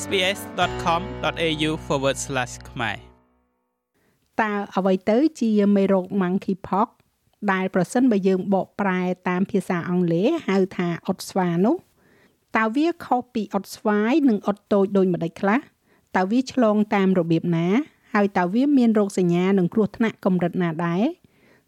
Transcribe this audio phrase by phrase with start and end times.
[0.00, 1.70] sbs.com.au/
[2.70, 2.96] ខ្មែរ
[4.40, 6.88] តើអ្វីទៅជាមេរោគ Monkeypox
[7.52, 11.76] ដែលប្រសិនបើយើងបកប្រែតាមភាសាអង់គ្លេសហៅថាអុតស្វានោះ
[12.56, 15.60] តើវាខុសពីអុតស្វាយនិងអុតតូចដូចម្ដេចខ្លះ
[16.16, 17.68] តើវាឆ្លងតាមរបៀបណា
[18.14, 21.02] ហើយតើវាមានរោគសញ្ញានិងគ្រោះថ្នាក់កម្រិតណាដែរ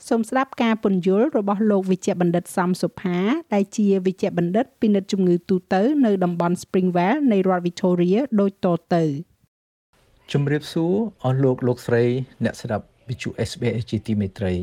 [0.08, 3.18] សូមស្ដាប់ការពន្យល់របស់លោកវិជ្ជបណ្ឌិតសំសុផា
[3.54, 9.04] ដែលជាវិជ្ជបណ្ឌិតពិនិត្យជំងឺទូទៅនៅតំបន់ Springvale នៃរដ្ឋ Victoria ដូចតទៅ
[10.32, 10.94] ជំរាបសួរ
[11.25, 12.04] អស់លោកលោកស្រី
[12.44, 14.54] អ្នកស្ដាប់វិទ្យុ SBS ជាទីមេត្រី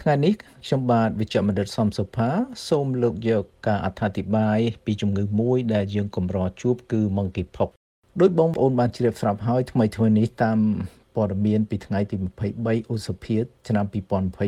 [0.00, 0.32] ថ្ងៃនេះ
[0.64, 2.30] ខ្ញុំបាទវិជ្ជបណ្ឌិតសំសុផា
[2.68, 7.70] សូមលើកយកការអត្ថាធិប្បាយពីជំងឺមួយដែលយើងកម្រជួបគឺ monkeypox
[8.20, 10.58] ដោយបងប្អូនបានជ្រាបស្រាប់ហើយថ្មីថ្មីនេះតាម
[11.14, 12.16] ព័ត៌មានពីថ្ងៃទី
[12.54, 13.38] 23ឧសភា
[13.68, 13.84] ឆ្នាំ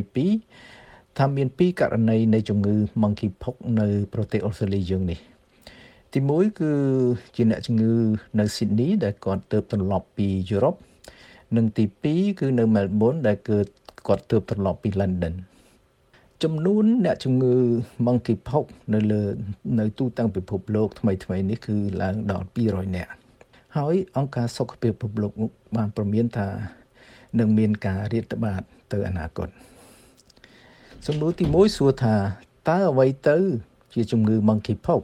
[0.02, 5.18] 2022ថាមានពីរករណីនៃជំងឺ monkeypox នៅប្រទេសអូស្ត្រាលីយើងនេះ
[6.12, 6.72] ទី1គឺ
[7.36, 7.92] ជាអ្នកជំងឺ
[8.38, 10.74] នៅស៊ីដនីដែលគាត់ទៅត្រឡប់ពីយុរ៉ុប
[11.56, 13.58] និងទី2គឺនៅមែលប៊នដែលគឺ
[14.06, 15.34] គាត់ទើបត្រឡប់ពី London
[16.42, 17.54] ចំនួនអ្នកជំងឺ
[18.06, 19.22] monkeypox នៅលើ
[19.78, 23.12] នៅទូទាំងពិភពលោកថ្មីថ្មីនេះគឺឡើងដល់200នាក់
[23.78, 25.32] ហើយអង្គការសុខភាពពិភពលោក
[25.76, 26.48] បានប្រមានថា
[27.38, 29.48] នឹងមានការរាតត្បាតទៅអនាគត
[31.06, 32.16] សំណួរទី1សួរថា
[32.68, 33.38] តើអ្វីទៅ
[33.94, 35.02] ជាជំងឺ monkeypox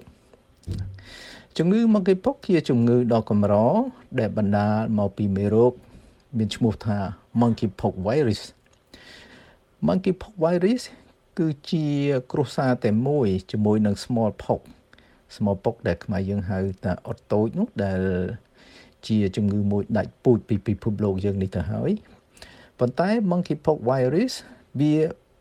[1.59, 3.55] ជំងឺ monkeypox ជាជំងឺដ៏កម្រ
[4.19, 5.73] ដែលបណ្ដាលមកពីមេរោគ
[6.39, 6.99] មានឈ្មោះថា
[7.41, 8.43] monkeypox virus
[9.87, 10.83] monkeypox virus
[11.39, 11.87] គឺជា
[12.33, 14.61] គ្រោះសារតែមួយជាមួយនឹង smallpox
[15.35, 18.01] smallpox ដែលខ្មែរយើងហៅថាអត់តូចនោះដែល
[19.07, 21.91] ជាជំងឺមួយដាច់ពូជពីពិភពលោកយើងនេះទៅហើយ
[22.79, 24.33] ប៉ុន្តែ monkeypox virus
[24.81, 24.95] វា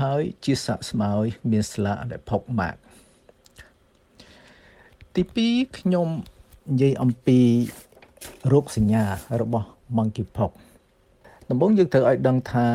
[0.00, 2.78] ហើយជាសាក់ស្មោយមានស្លាកដែលផុកម៉ាក់
[5.14, 6.08] ទី2ខ្ញុំ
[6.70, 7.40] និយាយអំពី
[8.52, 9.04] រោគសញ្ញា
[9.40, 9.66] របស់
[9.96, 10.52] monkeypox
[11.50, 12.66] ដំបូងយើងត្រូវឲ្យដឹងថា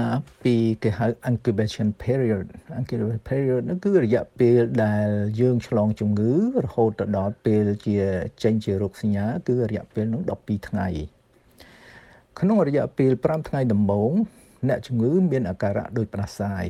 [0.44, 2.46] ពីគេហៅ incubation period
[2.80, 5.08] incubation period នោះគឺរយៈពេលដែល
[5.40, 7.98] យើងឆ្លងជំងឺរហូតទៅដល់ពេលជា
[8.44, 10.88] ចេញជារោគសញ្ញា គឺរយៈពេលនោះ12ថ្ងៃ
[12.40, 14.12] ក្នុងរយៈពេល5ថ្ងៃដំបូង
[14.68, 16.66] អ្នកជំងឺមានអាការៈដូចផ្ដាសាយ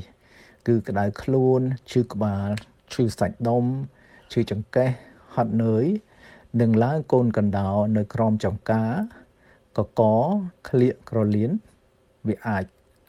[0.67, 2.49] គឺក្តៅខ្លួនឈឺក្បាល
[2.93, 3.63] ឈឺសាច់ដុំ
[4.31, 4.89] ឈឺចង្កេះ
[5.35, 5.85] ហត់នឿយ
[6.61, 8.85] និងឡើងកូនកណ្ដោនៅក្រោមចង្កា
[9.77, 10.01] កក
[10.69, 11.51] ក្លៀកក្រលៀន
[12.27, 12.63] វាអាច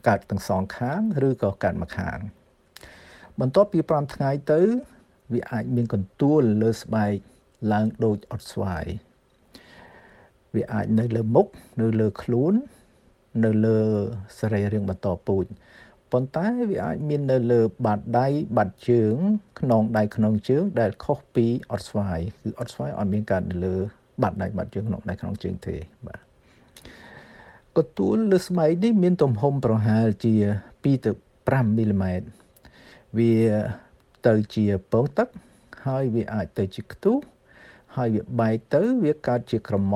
[0.07, 2.19] កើតទាំងសងខាងឬក៏កើតមួយខាង
[3.39, 4.61] បន្ទាប់ពី5ថ្ងៃទៅ
[5.33, 7.13] វាអាចមានកន្ទួលលើស្បែក
[7.71, 8.85] ឡើងដូចអត់ស្វាយ
[10.55, 11.47] វាអាចនៅលើមុខ
[11.81, 12.53] នៅលើខ្លួន
[13.45, 13.79] នៅលើ
[14.39, 15.45] សរីរាង្គបន្តពូជ
[16.11, 19.15] ប៉ុន្តែវាអាចមាននៅលើបាតដៃបាតជើង
[19.59, 23.75] ខ្នងដៃខ្នងជើង ដែលខុសពីអត់ស្វាយគឺអត់ស្វាយអត់មានកើតនៅលើ
[24.21, 25.75] បាតដៃបាតជើងខ្នងដៃខ្នងជើងទេ
[26.07, 26.19] បាទ
[27.77, 30.33] កទួលលើស្បែកនេះមានទំហំប្រហែលជា
[30.65, 31.11] 2ទៅ
[31.43, 32.27] 5មីលីម៉ែត្រ
[33.17, 33.33] វា
[34.27, 35.27] ទៅជាពងទឹក
[35.85, 37.17] ហើយវាអាចទៅជាខ្ទុះ
[37.95, 39.95] ហើយវាបែកទៅវាកើតជាក្រម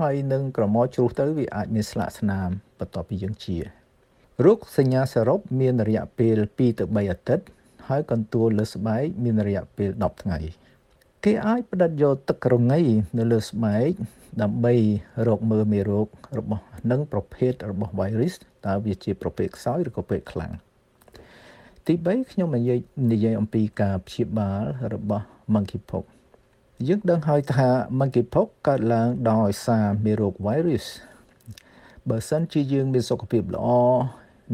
[0.00, 2.48] ហើយនឹងក្រមជ្រុះទៅវាអាចមានស្លាកស្នាម
[2.78, 3.77] បន្ទាប់ពីយើងជា
[4.46, 7.46] រោគសញ្ញាសរុបមានរយៈពេល2ទៅ3អាទិត្យ
[7.88, 10.38] ហើយកន្ទួលលើស្បែកមានរយៈពេល10ថ្ងៃ
[11.24, 12.80] គេអាចផ្ដិតយកទឹករងៃ
[13.18, 13.90] នៅលើស្បែក
[14.42, 14.74] ដើម្បី
[15.28, 16.08] រកមើលមេរោគ
[16.38, 18.34] របស់និងប្រភេទរបស់ virus
[18.66, 20.52] តើវាជាប្រភេទខ្សោយឬក៏ប្រភេទខ្លាំង
[21.86, 22.78] ទី3ខ្ញុំនិយាយ
[23.12, 24.62] និយាយអំពីការព្យាបាល
[24.94, 25.24] របស់
[25.54, 26.04] monkeypox
[26.88, 27.68] យើងដឹងហើយថា
[27.98, 30.86] monkeypox កើតឡើងដោយសារមេរោគ virus
[32.08, 33.68] បើសិនជាយើងមានសុខភាពល្អ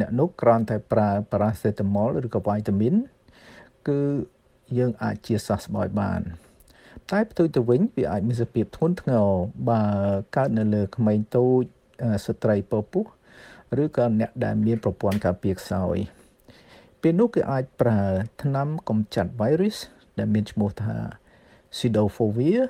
[0.01, 2.95] អ្នកនោះគ្រាន់តែប្រើ paracetamol ឬក៏វីតាមីន
[3.89, 4.01] គឺ
[4.79, 6.21] យើងអាចជាសះស្បើយបាន
[7.11, 9.27] តែផ្ទុយទៅវិញវាអាចមានសភាពធ្ងន់ធ្ងរ
[9.71, 9.83] បើ
[10.37, 11.63] កើតនៅលើក្មេងតូច
[12.27, 13.05] ស្ត្រីពពុះ
[13.83, 15.97] ឬក៏អ្នកដែលមានប្រព័ន្ធការពារខ្សោយ
[17.01, 18.01] ពេលនោះគេអាចប្រើ
[18.43, 19.77] ថ្នាំកម្ចាត់ virus
[20.19, 20.97] ដែលមានឈ្មោះថា
[21.77, 22.61] Pseudofovir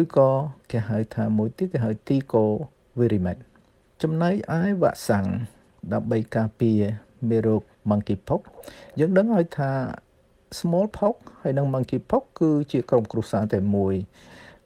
[0.00, 0.30] ឬក៏
[0.70, 3.38] គេហៅថាមួយទៀតគេហៅ Ticovirimat
[4.02, 5.26] ចំណែកឯវ៉ាក់សាំង
[5.92, 6.80] ដើម្បីការពារ
[7.30, 8.40] មេរោគ monkeypox
[9.00, 9.70] យើងដឹងហើយថា
[10.58, 13.94] smallpox ហើយនិង monkeypox គឺជាក្រុមគ្រួសារតែមួយ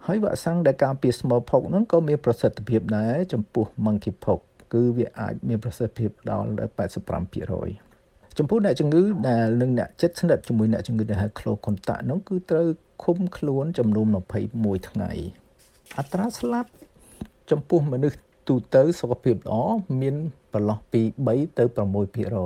[0.06, 4.40] ហើយវ៉ាក់សាំងដែលការពារ smallpox ហ្នឹងក៏មានប្រសិទ្ធភាពដែរចំពោះ monkeypox
[4.72, 6.48] គឺវាអាចមានប្រសិទ្ធភាពដល់
[7.28, 12.66] 85%ចំពោះអ្នកជំងឺដែលនឹងអ្នកចិត្តស្និទ្ធជាមួយអ្នកជំងឺដែលហៅ close contact នោះគឺត្រូវ
[13.04, 14.06] ឃុំខ្លួនចំនួន
[14.48, 15.12] 21ថ្ងៃ
[15.98, 16.70] អត្រាស្លាប់
[17.50, 18.18] ចំពោះមនុស្ស
[18.48, 19.56] ទូទៅសុខភាពល្អ
[20.00, 20.16] មាន
[20.52, 21.64] ប្រឡោះពី3ទៅ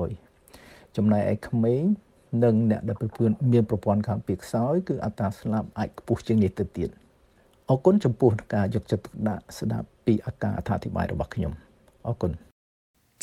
[0.02, 1.82] 6%ចំណែកឯក្មេង
[2.44, 6.88] និងអ្នកដែលប្រពន្ធមានប្រព័ន្ធការពារខ្សោយគឺអត្រាស្លាប់អាចខ្ពស់ជាងនេះទៅទៀត
[7.70, 11.52] អរគុណចំពោះការយកចិត្តទុកដាក់ស្ដាប់ពីអាការអត្ថាធិប្បាយរបស់ខ្ញុំ
[12.08, 12.32] អរគុណ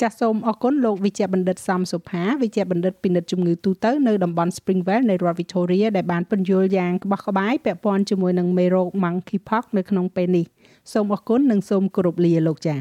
[0.02, 10.46] ចាសសូមអរគុណលោកវិជ្ជបណ្ឌិតសំសុផាវិជ្ជបណ្ឌិតពិនិត្យជំងឺទូទៅនៅតំបន់ Springvale នៃរដ្ឋ Victoria ដែលបានពន្យល់យ៉ាងក្បោះក្បាយពាក់ព័ន្ធជាមួយនឹងមេរោគ Monkeypox នៅក្នុងពេលនេះ
[10.94, 12.80] សូមអរគុណនិងសូមគោរពលាលោកចា៎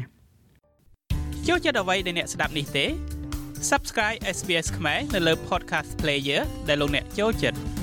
[1.47, 2.85] ចូលចិត្តអ្វីដែលអ្នកស្ដាប់នេះទេ
[3.69, 7.78] Subscribe SBS ខ្មែរនៅលើ Podcast Player ដែលលោកអ្នកចូលចិត្ត